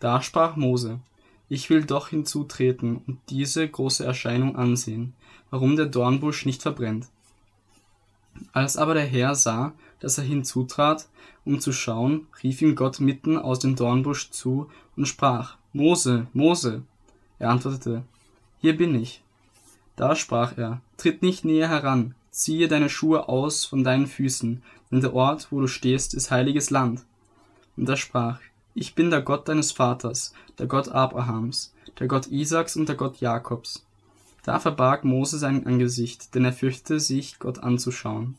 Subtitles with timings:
[0.00, 1.00] Da sprach Mose,
[1.48, 5.14] ich will doch hinzutreten und diese große Erscheinung ansehen,
[5.50, 7.06] warum der Dornbusch nicht verbrennt.
[8.52, 11.08] Als aber der Herr sah, dass er hinzutrat,
[11.44, 16.82] um zu schauen, rief ihm Gott mitten aus dem Dornbusch zu und sprach, Mose, Mose.
[17.38, 18.04] Er antwortete,
[18.60, 19.22] Hier bin ich.
[19.96, 25.00] Da sprach er, Tritt nicht näher heran, ziehe deine Schuhe aus von deinen Füßen, denn
[25.00, 27.04] der Ort, wo du stehst, ist heiliges Land.
[27.76, 28.40] Und er sprach,
[28.74, 33.20] Ich bin der Gott deines Vaters, der Gott Abrahams, der Gott Isaaks und der Gott
[33.20, 33.84] Jakobs.
[34.44, 38.36] Da verbarg Mose sein Angesicht, denn er fürchtete sich, Gott anzuschauen.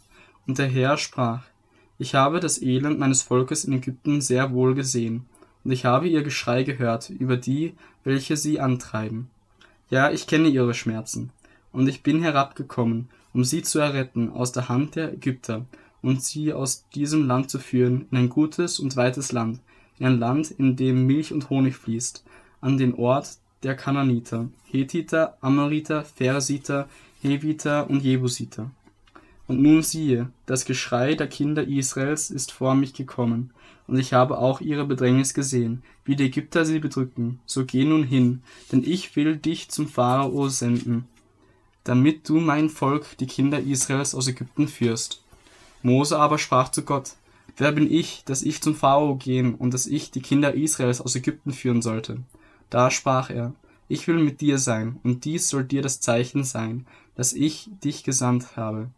[0.48, 1.44] Und der Herr sprach,
[1.98, 5.26] Ich habe das Elend meines Volkes in Ägypten sehr wohl gesehen,
[5.64, 9.30] und ich habe ihr Geschrei gehört über die, welche sie antreiben.
[9.90, 11.32] Ja, ich kenne ihre Schmerzen,
[11.72, 15.66] und ich bin herabgekommen, um sie zu erretten aus der Hand der Ägypter
[16.02, 19.60] und sie aus diesem Land zu führen in ein gutes und weites Land,
[20.00, 22.24] in ein Land, in dem Milch und Honig fließt,
[22.62, 26.88] an den Ort der Kananiter, Hethiter, Amoriter, Phersiter,
[27.22, 28.72] Heviter und Jebusiter.
[29.48, 33.52] Und nun siehe, das Geschrei der Kinder Israels ist vor mich gekommen,
[33.88, 37.40] und ich habe auch ihre Bedrängnis gesehen, wie die Ägypter sie bedrücken.
[37.48, 41.06] So geh nun hin, denn ich will dich zum Pharao senden,
[41.84, 45.24] damit du mein Volk, die Kinder Israels, aus Ägypten führst.
[45.82, 47.14] Mose aber sprach zu Gott,
[47.60, 51.18] Wer bin ich, dass ich zum Pharao gehen und dass ich die Kinder Israels aus
[51.18, 52.20] Ägypten führen sollte?
[52.70, 53.54] Da sprach er,
[53.90, 58.06] Ich will mit dir sein, und dies soll dir das Zeichen sein, dass ich dich
[58.06, 58.90] gesandt habe.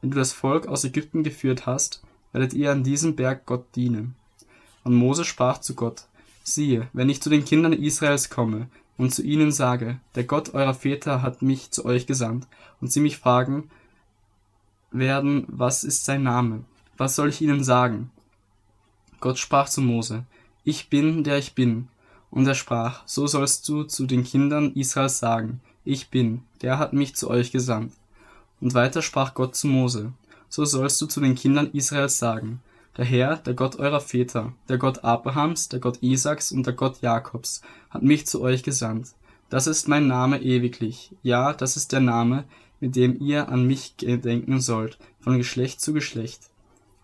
[0.00, 4.14] Wenn du das Volk aus Ägypten geführt hast, werdet ihr an diesem Berg Gott dienen.
[4.84, 6.04] Und Mose sprach zu Gott,
[6.44, 10.74] Siehe, wenn ich zu den Kindern Israels komme und zu ihnen sage, der Gott eurer
[10.74, 12.46] Väter hat mich zu euch gesandt,
[12.80, 13.70] und sie mich fragen
[14.92, 16.64] werden, was ist sein Name?
[16.96, 18.10] Was soll ich ihnen sagen?
[19.20, 20.24] Gott sprach zu Mose,
[20.64, 21.88] Ich bin, der ich bin.
[22.30, 26.92] Und er sprach, So sollst du zu den Kindern Israels sagen, Ich bin, der hat
[26.92, 27.92] mich zu euch gesandt.
[28.60, 30.12] Und weiter sprach Gott zu Mose,
[30.48, 32.60] So sollst du zu den Kindern Israels sagen,
[32.96, 37.00] der Herr, der Gott eurer Väter, der Gott Abrahams, der Gott Isaaks und der Gott
[37.02, 39.08] Jakobs, hat mich zu euch gesandt.
[39.50, 41.10] Das ist mein Name ewiglich.
[41.22, 42.44] Ja, das ist der Name,
[42.78, 46.50] mit dem ihr an mich gedenken sollt, von Geschlecht zu Geschlecht.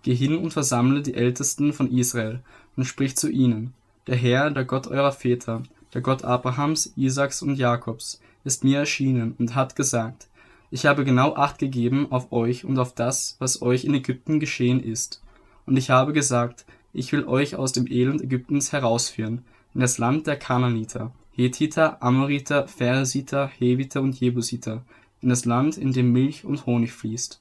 [0.02, 2.40] Geh hin und versammle die Ältesten von Israel
[2.76, 3.74] und sprich zu ihnen.
[4.06, 5.62] Der Herr, der Gott eurer Väter,
[5.92, 10.28] der Gott Abrahams, Isaaks und Jakobs, ist mir erschienen und hat gesagt,
[10.70, 14.82] ich habe genau Acht gegeben auf euch und auf das, was euch in Ägypten geschehen
[14.82, 15.20] ist.
[15.66, 19.44] Und ich habe gesagt, ich will euch aus dem Elend Ägyptens herausführen,
[19.74, 24.82] in das Land der Kananiter, Hethiter, Amoriter, Phersiter, Heviter und Jebusiter,
[25.20, 27.40] in das Land, in dem Milch und Honig fließt.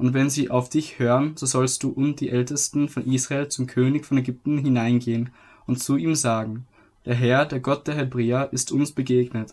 [0.00, 3.66] Und wenn sie auf dich hören, so sollst du und die Ältesten von Israel zum
[3.66, 5.28] König von Ägypten hineingehen
[5.66, 6.66] und zu ihm sagen,
[7.04, 9.52] der Herr, der Gott der Hebräer, ist uns begegnet.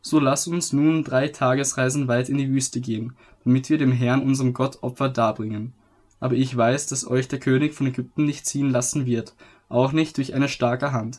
[0.00, 4.22] So lass uns nun drei Tagesreisen weit in die Wüste gehen, damit wir dem Herrn
[4.22, 5.72] unserem Gott Opfer darbringen.
[6.20, 9.34] Aber ich weiß, dass euch der König von Ägypten nicht ziehen lassen wird,
[9.68, 11.18] auch nicht durch eine starke Hand.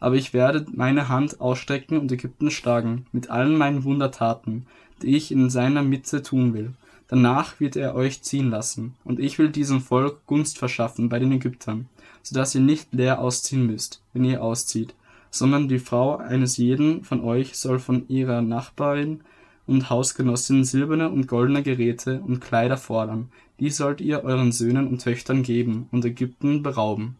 [0.00, 4.64] Aber ich werde meine Hand ausstrecken und Ägypten schlagen, mit allen meinen Wundertaten,
[5.02, 6.72] die ich in seiner Mitte tun will.
[7.08, 11.32] Danach wird er euch ziehen lassen, und ich will diesem Volk Gunst verschaffen bei den
[11.32, 11.88] Ägyptern,
[12.22, 14.94] so dass ihr nicht leer ausziehen müsst, wenn ihr auszieht,
[15.30, 19.22] sondern die Frau eines jeden von euch soll von ihrer Nachbarin
[19.66, 25.02] und Hausgenossin silberne und goldene Geräte und Kleider fordern, die sollt ihr euren Söhnen und
[25.02, 27.16] Töchtern geben und Ägypten berauben.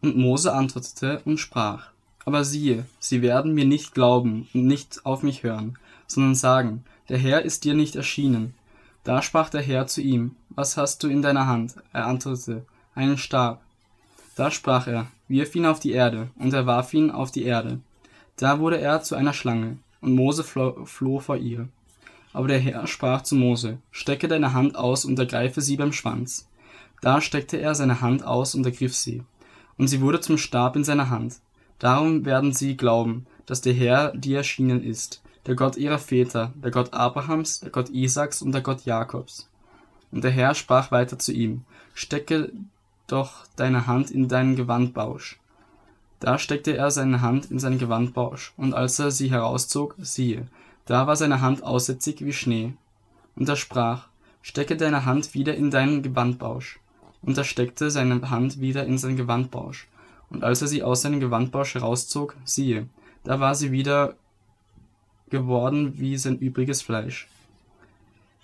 [0.00, 1.92] Und Mose antwortete und sprach,
[2.24, 7.18] aber siehe, sie werden mir nicht glauben und nicht auf mich hören, sondern sagen, der
[7.18, 8.54] Herr ist dir nicht erschienen.
[9.04, 11.74] Da sprach der Herr zu ihm, was hast du in deiner Hand?
[11.92, 12.64] Er antwortete,
[12.94, 13.60] einen Stab.
[14.34, 17.80] Da sprach er, wirf ihn auf die Erde, und er warf ihn auf die Erde.
[18.36, 21.68] Da wurde er zu einer Schlange, und Mose floh, floh vor ihr.
[22.32, 26.48] Aber der Herr sprach zu Mose, strecke deine Hand aus und ergreife sie beim Schwanz.
[27.02, 29.22] Da steckte er seine Hand aus und ergriff sie,
[29.76, 31.40] und sie wurde zum Stab in seiner Hand.
[31.78, 36.70] Darum werden sie glauben, dass der Herr dir erschienen ist, der Gott ihrer Väter, der
[36.70, 39.48] Gott Abrahams, der Gott Isaaks und der Gott Jakobs.
[40.10, 42.52] Und der Herr sprach weiter zu ihm, stecke
[43.06, 45.38] doch deine Hand in deinen Gewandbausch.
[46.20, 50.46] Da steckte er seine Hand in seinen Gewandbausch, und als er sie herauszog, siehe,
[50.86, 52.74] da war seine Hand aussätzig wie Schnee.
[53.34, 54.08] Und er sprach,
[54.40, 56.78] stecke deine Hand wieder in deinen Gewandbausch.
[57.22, 59.88] Und er steckte seine Hand wieder in seinen Gewandbausch.
[60.30, 62.88] Und als er sie aus seinem Gewandbausch herauszog, siehe,
[63.24, 64.16] da war sie wieder
[65.32, 67.26] geworden wie sein übriges Fleisch.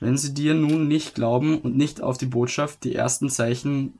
[0.00, 3.94] Wenn sie dir nun nicht glauben und nicht auf die Botschaft die ersten Zeichen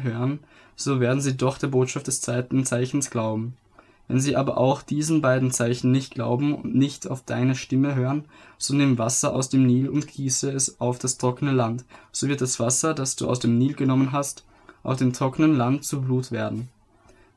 [0.00, 0.38] hören,
[0.76, 3.56] so werden sie doch der Botschaft des zweiten Zeichens glauben.
[4.06, 8.26] Wenn sie aber auch diesen beiden Zeichen nicht glauben und nicht auf deine Stimme hören,
[8.58, 12.40] so nimm Wasser aus dem Nil und gieße es auf das trockene Land, so wird
[12.40, 14.44] das Wasser, das du aus dem Nil genommen hast,
[14.82, 16.68] auf dem trockenen Land zu Blut werden.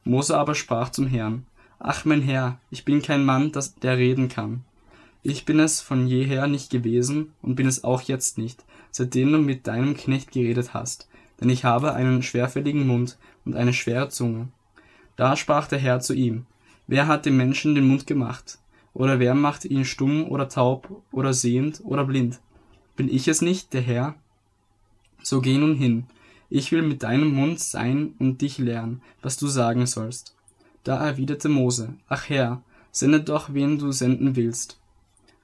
[0.03, 1.45] Mose aber sprach zum Herrn,
[1.79, 4.63] Ach mein Herr, ich bin kein Mann, das, der reden kann.
[5.23, 9.39] Ich bin es von jeher nicht gewesen und bin es auch jetzt nicht, seitdem du
[9.39, 11.09] mit deinem Knecht geredet hast,
[11.41, 14.49] denn ich habe einen schwerfälligen Mund und eine schwere Zunge.
[15.15, 16.45] Da sprach der Herr zu ihm,
[16.87, 18.59] Wer hat dem Menschen den Mund gemacht?
[18.93, 22.39] Oder wer macht ihn stumm oder taub oder sehend oder blind?
[22.95, 24.15] Bin ich es nicht, der Herr?
[25.21, 26.05] So geh nun hin,
[26.49, 30.35] ich will mit deinem Mund sein und dich lehren, was du sagen sollst.
[30.83, 34.79] Da erwiderte Mose, Ach Herr, sende doch, wen du senden willst.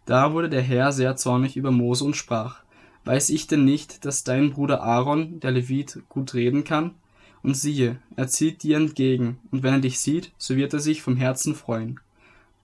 [0.05, 2.63] Da wurde der Herr sehr zornig über Mose und sprach,
[3.05, 6.91] Weiß ich denn nicht, dass dein Bruder Aaron, der Levit, gut reden kann?
[7.41, 11.01] Und siehe, er zieht dir entgegen, und wenn er dich sieht, so wird er sich
[11.01, 12.00] vom Herzen freuen.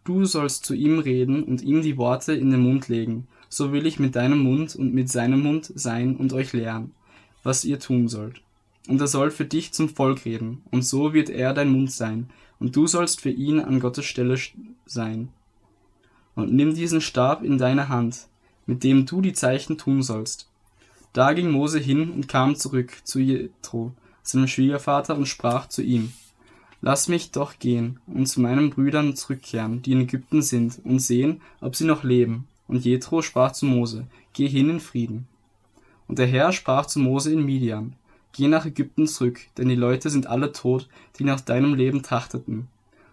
[0.05, 3.85] Du sollst zu ihm reden und ihm die Worte in den Mund legen, so will
[3.85, 6.91] ich mit deinem Mund und mit seinem Mund sein und euch lehren,
[7.43, 8.41] was ihr tun sollt.
[8.87, 12.29] Und er soll für dich zum Volk reden, und so wird er dein Mund sein,
[12.59, 14.37] und du sollst für ihn an Gottes Stelle
[14.85, 15.29] sein.
[16.39, 18.27] Und nimm diesen Stab in deine Hand,
[18.65, 20.47] mit dem du die Zeichen tun sollst.
[21.11, 23.91] Da ging Mose hin und kam zurück zu Jethro,
[24.23, 26.13] seinem Schwiegervater und sprach zu ihm,
[26.81, 31.41] Lass mich doch gehen und zu meinen Brüdern zurückkehren, die in Ägypten sind, und sehen,
[31.59, 32.47] ob sie noch leben.
[32.69, 35.27] Und Jethro sprach zu Mose, Geh hin in Frieden.
[36.07, 37.95] Und der Herr sprach zu Mose in Midian,
[38.31, 40.87] Geh nach Ägypten zurück, denn die Leute sind alle tot,
[41.17, 42.69] die nach deinem Leben trachteten.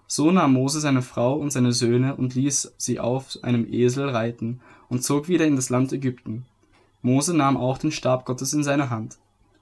[0.06, 4.60] So nahm Mose seine Frau und seine Söhne und ließ sie auf einem Esel reiten
[4.88, 6.46] und zog wieder in das Land Ägypten.
[7.02, 9.18] Mose nahm auch den Stab Gottes in seine Hand.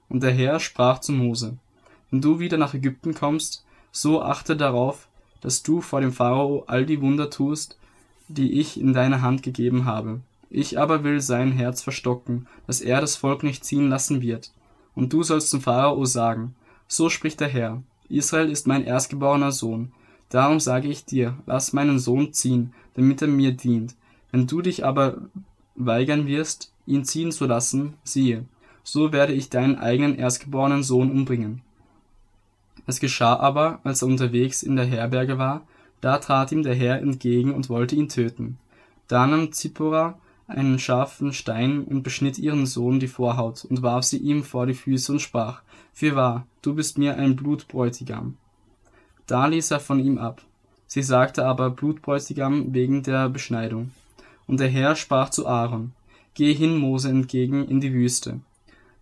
[0.07, 1.57] Und der Herr sprach zu Mose,
[2.11, 5.07] wenn du wieder nach Ägypten kommst, so achte darauf,
[5.41, 7.77] dass du vor dem Pharao all die Wunder tust,
[8.27, 10.21] die ich in deine Hand gegeben habe.
[10.49, 14.51] Ich aber will sein Herz verstocken, dass er das Volk nicht ziehen lassen wird.
[14.93, 16.55] Und du sollst zum Pharao sagen,
[16.87, 19.91] so spricht der Herr, Israel ist mein erstgeborener Sohn.
[20.29, 23.95] Darum sage ich dir, lass meinen Sohn ziehen, damit er mir dient.
[24.31, 25.17] Wenn du dich aber
[25.75, 28.45] weigern wirst, ihn ziehen zu lassen, siehe,
[28.83, 31.61] so werde ich deinen eigenen erstgeborenen Sohn umbringen.
[32.87, 35.65] Es geschah aber, als er unterwegs in der Herberge war,
[36.01, 38.57] da trat ihm der Herr entgegen und wollte ihn töten.
[39.07, 44.17] Da nahm Zippora einen scharfen Stein und beschnitt ihren Sohn die Vorhaut und warf sie
[44.17, 45.61] ihm vor die Füße und sprach,
[45.93, 48.37] Fürwahr, du bist mir ein Blutbräutigam.
[49.27, 50.41] Da ließ er von ihm ab.
[50.87, 53.91] Sie sagte aber Blutbräutigam wegen der Beschneidung.
[54.47, 55.93] Und der Herr sprach zu Aaron,
[56.35, 58.41] Geh hin Mose entgegen in die Wüste.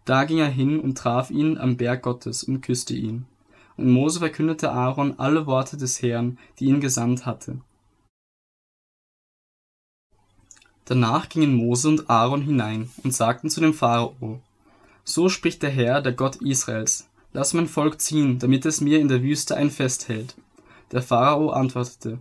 [0.06, 3.26] Da ging er hin und traf ihn am Berg Gottes und küsste ihn.
[3.76, 7.60] Und Mose verkündete Aaron alle Worte des Herrn, die ihn gesandt hatte.
[10.86, 14.42] Danach gingen Mose und Aaron hinein und sagten zu dem Pharao,
[15.06, 19.08] So spricht der Herr, der Gott Israels, lass mein Volk ziehen, damit es mir in
[19.08, 20.36] der Wüste ein Fest hält.
[20.92, 22.20] Der Pharao antwortete,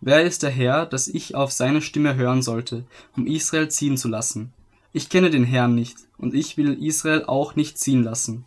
[0.00, 2.84] Wer ist der Herr, dass ich auf seine Stimme hören sollte,
[3.16, 4.52] um Israel ziehen zu lassen?
[4.92, 8.44] Ich kenne den Herrn nicht, und ich will Israel auch nicht ziehen lassen.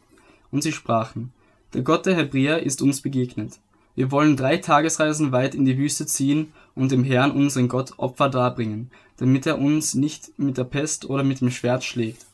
[0.51, 1.31] Und sie sprachen,
[1.73, 3.59] der Gott der Hebräer ist uns begegnet.
[3.95, 8.29] Wir wollen drei Tagesreisen weit in die Wüste ziehen und dem Herrn unseren Gott Opfer
[8.29, 12.25] darbringen, damit er uns nicht mit der Pest oder mit dem Schwert schlägt.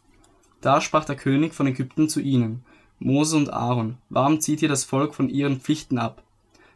[0.61, 2.63] Da sprach der König von Ägypten zu ihnen,
[3.03, 6.21] Mose und Aaron, warum zieht ihr das Volk von ihren Pflichten ab?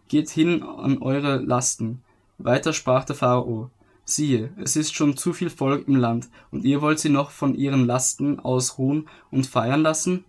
[0.07, 2.01] Geht hin an eure Lasten.
[2.39, 3.69] Weiter sprach der Pharao,
[4.05, 7.53] Siehe, es ist schon zu viel Volk im Land, und ihr wollt sie noch von
[7.53, 10.25] ihren Lasten ausruhen und feiern lassen?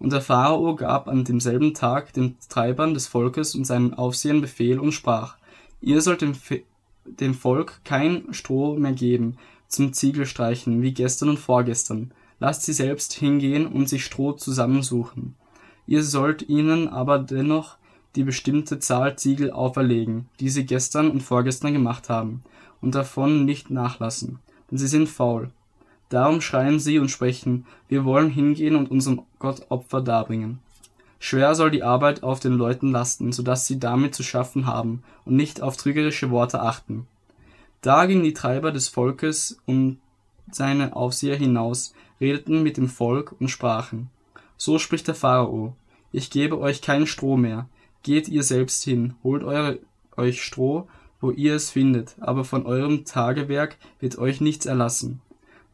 [0.00, 4.80] Und der Pharao gab an demselben Tag den Treibern des Volkes und seinen Aufsehern Befehl
[4.80, 5.36] und sprach,
[5.80, 6.34] ihr sollt dem,
[7.04, 9.36] dem Volk kein Stroh mehr geben
[9.68, 12.12] zum Ziegelstreichen wie gestern und vorgestern,
[12.42, 15.36] lasst sie selbst hingehen und sich Stroh zusammensuchen.
[15.86, 17.76] Ihr sollt ihnen aber dennoch
[18.16, 22.42] die bestimmte Zahl Ziegel auferlegen, die sie gestern und vorgestern gemacht haben,
[22.80, 25.50] und davon nicht nachlassen, denn sie sind faul.
[26.08, 30.58] Darum schreien sie und sprechen, wir wollen hingehen und unserem Gott Opfer darbringen.
[31.20, 35.04] Schwer soll die Arbeit auf den Leuten lasten, so dass sie damit zu schaffen haben
[35.24, 37.06] und nicht auf trügerische Worte achten.
[37.82, 39.98] Da gingen die Treiber des Volkes und
[40.50, 44.08] seine Aufseher hinaus, redeten mit dem Volk und sprachen,
[44.56, 45.76] so spricht der Pharao,
[46.10, 47.68] ich gebe euch kein Stroh mehr,
[48.02, 49.78] geht ihr selbst hin, holt eure,
[50.16, 50.88] euch Stroh
[51.22, 55.22] wo ihr es findet, aber von eurem Tagewerk wird euch nichts erlassen.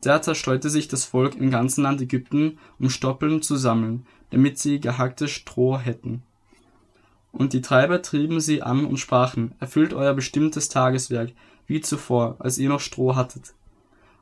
[0.03, 4.79] Da zerstreute sich das Volk im ganzen Land Ägypten, um Stoppeln zu sammeln, damit sie
[4.79, 6.23] gehacktes Stroh hätten.
[7.33, 11.33] Und die Treiber trieben sie an und sprachen, erfüllt euer bestimmtes Tageswerk,
[11.67, 13.55] wie zuvor, als ihr noch Stroh hattet.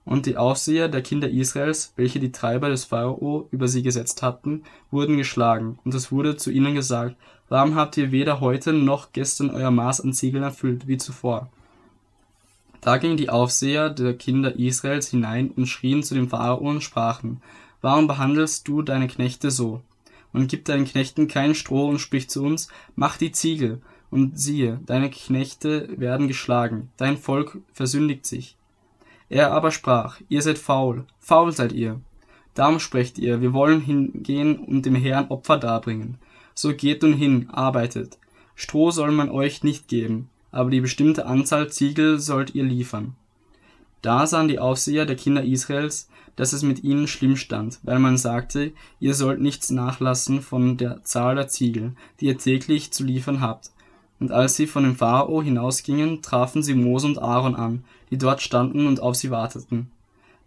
[0.06, 4.62] Und die Aufseher der Kinder Israels, welche die Treiber des Pharao über sie gesetzt hatten,
[4.92, 7.16] wurden geschlagen, und es wurde zu ihnen gesagt,
[7.48, 11.50] warum habt ihr weder heute noch gestern euer Maß an Ziegeln erfüllt, wie zuvor?
[12.80, 17.42] Da gingen die Aufseher der Kinder Israels hinein und schrien zu dem Pharao und sprachen,
[17.80, 19.82] warum behandelst du deine Knechte so?
[20.32, 23.82] Und gib deinen Knechten kein Stroh und sprich zu uns, mach die Ziegel,
[24.12, 28.56] und siehe, deine Knechte werden geschlagen, dein Volk versündigt sich.
[29.28, 32.00] Er aber sprach, ihr seid faul, faul seid ihr.
[32.54, 36.18] Darum sprecht ihr, wir wollen hingehen und dem Herrn Opfer darbringen.
[36.54, 38.18] So geht nun hin, arbeitet.
[38.54, 43.14] Stroh soll man euch nicht geben, aber die bestimmte Anzahl Ziegel sollt ihr liefern.
[44.00, 48.16] Da sahen die Aufseher der Kinder Israels, dass es mit ihnen schlimm stand, weil man
[48.16, 53.40] sagte, ihr sollt nichts nachlassen von der Zahl der Ziegel, die ihr täglich zu liefern
[53.40, 53.70] habt.
[54.18, 58.40] Und als sie von dem Pharao hinausgingen, trafen sie Mose und Aaron an, die dort
[58.40, 59.90] standen und auf sie warteten.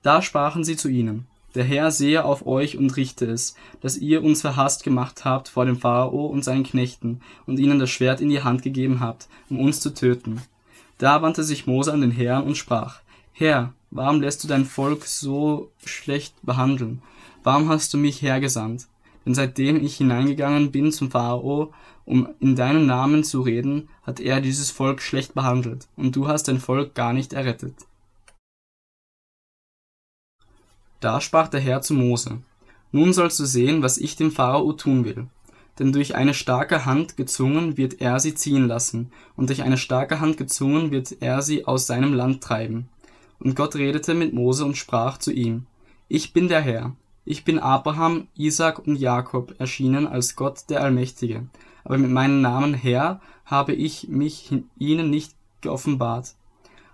[0.02, 4.24] Da sprachen sie zu ihnen, der Herr sehe auf euch und richte es, dass ihr
[4.24, 8.30] uns verhasst gemacht habt vor dem Pharao und seinen Knechten und ihnen das Schwert in
[8.30, 10.42] die Hand gegeben habt, um uns zu töten.
[11.00, 13.00] Da wandte sich Mose an den Herrn und sprach,
[13.34, 17.02] Herr, warum lässt du dein Volk so schlecht behandeln?
[17.44, 18.88] Warum hast du mich hergesandt?
[19.26, 21.74] Denn seitdem ich hineingegangen bin zum Pharao,
[22.10, 26.48] um in deinem Namen zu reden, hat er dieses Volk schlecht behandelt, und du hast
[26.48, 27.76] dein Volk gar nicht errettet.
[31.02, 32.42] Da sprach der Herr zu Mose,
[32.92, 35.28] Nun sollst du sehen, was ich dem Pharao tun will.
[35.78, 40.20] Denn durch eine starke Hand gezwungen wird er sie ziehen lassen, und durch eine starke
[40.20, 42.90] Hand gezwungen wird er sie aus seinem Land treiben.
[43.38, 45.68] Und Gott redete mit Mose und sprach zu ihm,
[46.08, 51.48] Ich bin der Herr, ich bin Abraham, Isaac und Jakob erschienen als Gott der Allmächtige,
[51.90, 56.36] aber mit meinem Namen Herr habe ich mich ihnen nicht geoffenbart.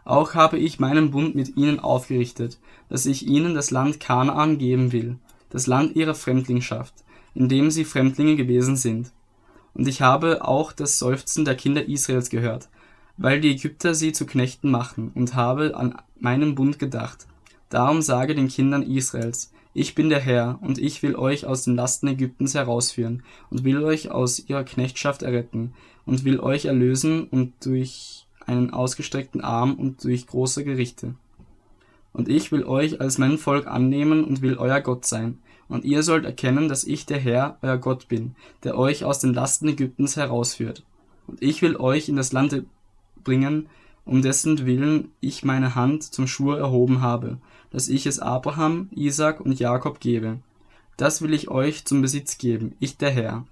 [0.06, 4.94] Auch habe ich meinen Bund mit ihnen aufgerichtet, dass ich ihnen das Land Kanaan geben
[4.94, 5.18] will,
[5.50, 6.94] das Land ihrer Fremdlingschaft,
[7.34, 9.12] in dem sie Fremdlinge gewesen sind.
[9.74, 12.70] Und ich habe auch das Seufzen der Kinder Israels gehört,
[13.18, 17.28] weil die Ägypter sie zu Knechten machen, und habe an meinen Bund gedacht.
[17.68, 21.76] Darum sage den Kindern Israels, ich bin der Herr, und ich will euch aus den
[21.76, 25.74] Lasten Ägyptens herausführen, und will euch aus ihrer Knechtschaft erretten,
[26.06, 31.16] und will euch erlösen und durch einen ausgestreckten Arm und durch große Gerichte.
[32.14, 35.40] Und ich will euch als mein Volk annehmen und will euer Gott sein.
[35.68, 39.34] Und ihr sollt erkennen, dass ich der Herr, euer Gott bin, der euch aus den
[39.34, 40.86] Lasten Ägyptens herausführt.
[41.28, 42.64] Und ich will euch in das Land
[43.26, 43.68] bringen,
[44.06, 47.38] um dessen Willen ich meine Hand zum Schwur erhoben habe,
[47.72, 50.40] dass ich es Abraham, Isaac und Jakob gebe.
[50.98, 53.46] Das will ich euch zum Besitz geben, ich der Herr.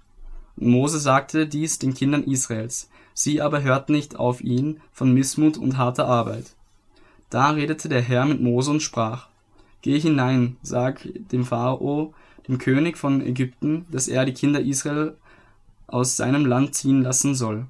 [0.56, 2.88] Und Mose sagte dies den Kindern Israels.
[3.12, 6.54] Sie aber hörten nicht auf ihn von Missmut und harter Arbeit.
[7.30, 9.28] Da redete der Herr mit Mose und sprach,
[9.82, 12.14] Geh hinein, sag dem Pharao,
[12.48, 15.16] dem König von Ägypten, dass er die Kinder Israel
[15.86, 17.66] aus seinem Land ziehen lassen soll.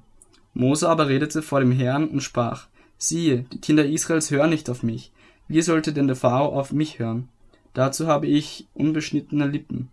[0.53, 4.83] Mose aber redete vor dem Herrn und sprach, Siehe, die Kinder Israels hören nicht auf
[4.83, 5.11] mich.
[5.47, 7.29] Wie sollte denn der Pharao auf mich hören?
[7.73, 9.89] Dazu habe ich unbeschnittene Lippen.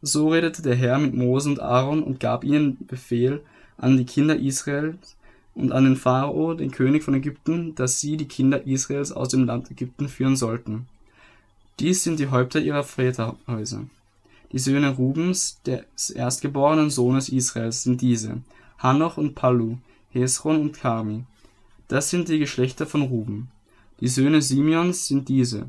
[0.00, 3.42] So redete der Herr mit Mose und Aaron und gab ihnen Befehl,
[3.76, 5.16] an die Kinder Israels
[5.54, 9.44] und an den Pharao, den König von Ägypten, dass sie die Kinder Israels aus dem
[9.44, 10.86] Land Ägypten führen sollten.
[11.78, 13.84] Dies sind die Häupter ihrer Väterhäuser.
[14.52, 18.42] Die Söhne Rubens, des erstgeborenen Sohnes Israels, sind diese,
[18.78, 19.78] Hanoch und Palu,
[20.10, 21.24] Hesron und Karmi.
[21.88, 23.50] Das sind die Geschlechter von Ruben.
[24.00, 25.68] Die Söhne Simeons sind diese,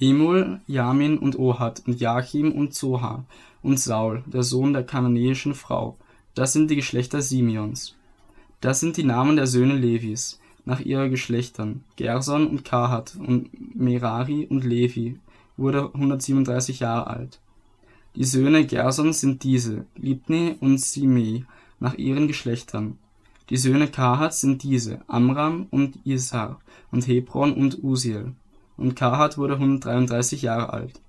[0.00, 3.24] Emul, Jamin und Ohad und Jachim und Zoha
[3.62, 5.96] und Saul, der Sohn der kananäischen Frau,
[6.34, 7.94] das sind die Geschlechter Simeons.
[8.60, 11.84] Das sind die Namen der Söhne Levis, nach ihren Geschlechtern.
[11.96, 15.18] Gerson und Kahat und Merari und Levi
[15.56, 17.38] wurde 137 Jahre alt.
[18.16, 21.44] Die Söhne Gersons sind diese, Libni und Simei,
[21.78, 22.98] nach ihren Geschlechtern.
[23.50, 26.60] Die Söhne Kahat sind diese, Amram und Isar
[26.90, 28.34] und Hebron und Usiel.
[28.76, 31.00] Und Kahat wurde 133 Jahre alt.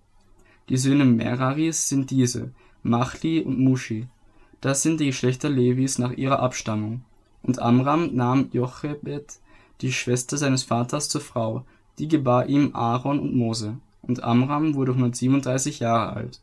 [0.67, 2.51] Die Söhne Meraris sind diese,
[2.83, 4.07] Machli und Mushi.
[4.59, 7.05] Das sind die Geschlechter Levis nach ihrer Abstammung.
[7.41, 9.39] Und Amram nahm Jochebed,
[9.81, 11.65] die Schwester seines Vaters, zur Frau,
[11.99, 13.77] die gebar ihm Aaron und Mose.
[14.01, 16.41] Und Amram wurde 137 Jahre alt.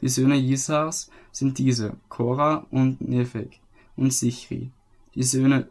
[0.00, 3.60] Die Söhne Jisars sind diese, Korah und Nepheg
[3.96, 4.70] und Sichri.
[5.14, 5.68] Die Söhne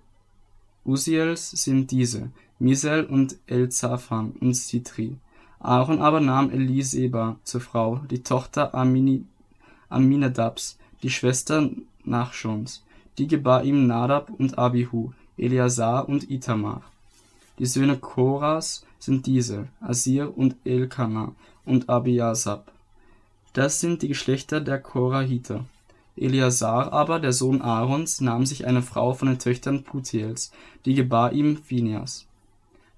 [0.85, 5.17] Usiels sind diese, Misel und Elzaphan und Sitri.
[5.59, 8.73] Aaron aber nahm Eliseba zur Frau, die Tochter
[9.89, 11.69] Aminadabs, die Schwester
[12.03, 12.83] Nachschons.
[13.17, 16.81] Die gebar ihm Nadab und Abihu, Eleazar und Itamar.
[17.59, 21.33] Die Söhne Koras sind diese, Asir und Elkana
[21.65, 22.71] und Abiasab.
[23.53, 25.65] Das sind die Geschlechter der Korahiter.
[26.15, 30.51] Eleazar aber, der Sohn Aarons, nahm sich eine Frau von den Töchtern Putiels,
[30.85, 32.27] die gebar ihm Phinias.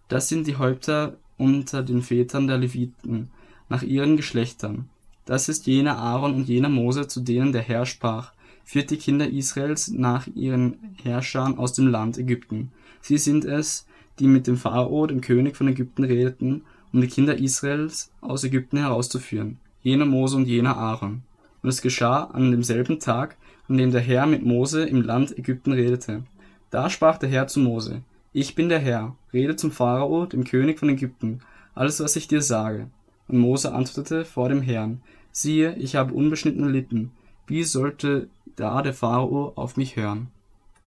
[0.08, 3.32] Das sind die Häupter unter den Vätern der Leviten,
[3.70, 4.90] nach ihren Geschlechtern.
[5.26, 8.32] Das ist jener Aaron und jener Mose, zu denen der Herr sprach,
[8.64, 12.72] führt die Kinder Israels nach ihren Herrschern aus dem Land Ägypten.
[13.02, 13.86] Sie sind es,
[14.20, 18.78] die mit dem Pharao, dem König von Ägypten, redeten, um die Kinder Israels aus Ägypten
[18.78, 21.24] herauszuführen, jener Mose und jener Aaron.
[21.66, 25.72] Und es geschah an demselben Tag, an dem der Herr mit Mose im Land Ägypten
[25.72, 26.22] redete.
[26.70, 28.04] Da sprach der Herr zu Mose,
[28.34, 31.40] Ich bin der Herr, rede zum Pharao, dem König von Ägypten,
[31.74, 32.86] alles, was ich dir sage.
[33.28, 37.10] Und Mose antwortete vor dem Herrn, siehe, ich habe unbeschnittene Lippen,
[37.48, 40.28] wie sollte da der Pharao auf mich hören?